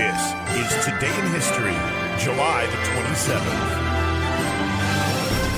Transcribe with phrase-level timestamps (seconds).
[0.00, 1.76] This is Today in History,
[2.18, 3.80] July the 27th.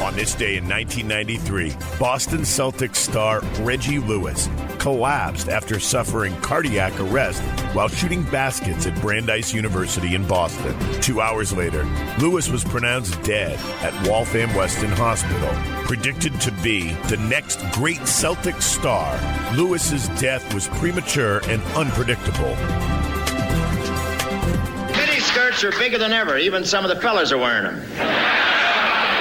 [0.03, 4.49] On this day in 1993, Boston Celtics star Reggie Lewis
[4.81, 7.40] collapsed after suffering cardiac arrest
[7.72, 10.77] while shooting baskets at Brandeis University in Boston.
[11.01, 11.85] Two hours later,
[12.19, 15.51] Lewis was pronounced dead at Waltham Weston Hospital.
[15.85, 19.16] Predicted to be the next great Celtics star,
[19.56, 22.56] Lewis's death was premature and unpredictable.
[25.52, 26.38] Mini skirts are bigger than ever.
[26.38, 27.80] Even some of the fellas are wearing them.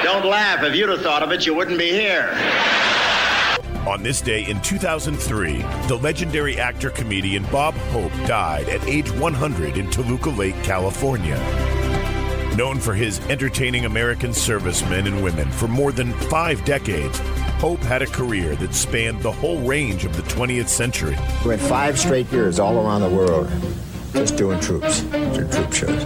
[0.03, 0.63] Don't laugh.
[0.63, 2.29] If you'd have thought of it, you wouldn't be here.
[3.87, 9.77] On this day in 2003, the legendary actor comedian Bob Hope died at age 100
[9.77, 11.37] in Toluca Lake, California.
[12.55, 17.19] Known for his entertaining American servicemen and women for more than five decades,
[17.59, 21.15] Hope had a career that spanned the whole range of the 20th century.
[21.41, 23.49] He Went five straight years all around the world
[24.13, 26.05] just doing troops, doing troop shows.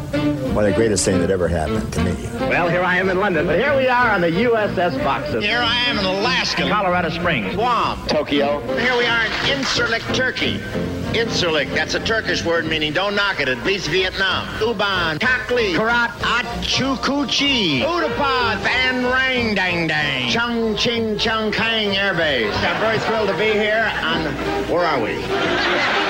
[0.55, 2.13] One of the greatest things that ever happened to me.
[2.39, 5.41] Well, here I am in London, but here we are on the USS Boxer.
[5.41, 8.61] Here I am in Alaska, Colorado Springs, Guam, Tokyo.
[8.77, 10.59] Here we are in Incirlik, Turkey.
[11.15, 13.47] Incirlik, that's a Turkish word meaning don't knock it.
[13.47, 14.47] It beats Vietnam.
[14.59, 22.55] Uban, Takli, Karat, Achukuchi, Utapad, Van Rang Dang Dang, Chung Ching Chung Kang Air Base.
[22.57, 24.25] I'm very thrilled to be here on,
[24.69, 26.04] where are we?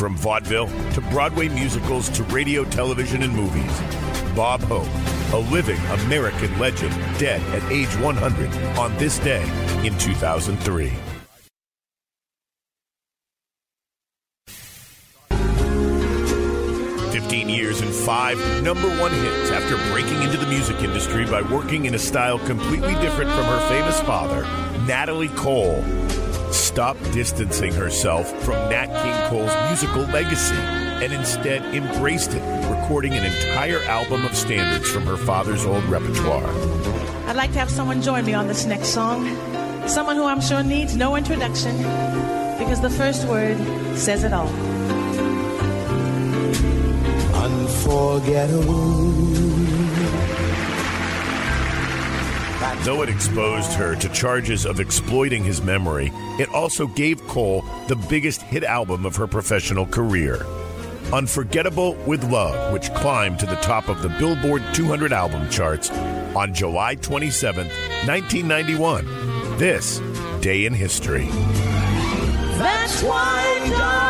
[0.00, 3.70] From vaudeville to Broadway musicals to radio, television, and movies,
[4.34, 4.88] Bob Hope,
[5.34, 5.76] a living
[6.06, 9.42] American legend, dead at age 100 on this day
[9.86, 10.90] in 2003.
[17.12, 21.84] Fifteen years and five number one hits after breaking into the music industry by working
[21.84, 24.44] in a style completely different from her famous father,
[24.86, 25.84] Natalie Cole
[26.52, 33.24] stopped distancing herself from Nat King Cole's musical legacy and instead embraced it, recording an
[33.24, 36.46] entire album of standards from her father's old repertoire.
[37.26, 39.26] I'd like to have someone join me on this next song.
[39.88, 41.76] Someone who I'm sure needs no introduction
[42.58, 43.56] because the first word
[43.96, 44.48] says it all.
[47.34, 49.79] Unforgettable.
[52.78, 57.96] Though it exposed her to charges of exploiting his memory, it also gave Cole the
[58.08, 60.46] biggest hit album of her professional career.
[61.12, 66.54] Unforgettable with Love, which climbed to the top of the Billboard 200 album charts on
[66.54, 67.66] July 27,
[68.06, 69.04] 1991.
[69.58, 70.00] This
[70.40, 71.28] day in history.
[72.56, 74.09] That's why,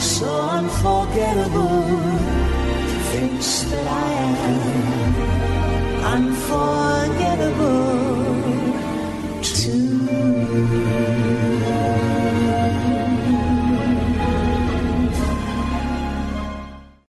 [0.00, 1.82] so unforgettable
[3.12, 4.12] thinks that I
[4.48, 5.14] am
[6.14, 6.73] unforgettable